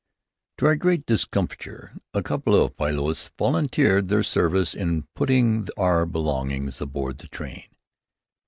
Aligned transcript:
To 0.57 0.65
our 0.65 0.77
great 0.77 1.05
discomfiture, 1.05 1.95
a 2.11 2.23
couple 2.23 2.55
of 2.55 2.75
poilus 2.75 3.29
volunteered 3.37 4.07
their 4.07 4.23
services 4.23 4.73
in 4.73 5.03
putting 5.15 5.67
our 5.77 6.07
belongings 6.07 6.81
aboard 6.81 7.19
the 7.19 7.27
train. 7.27 7.65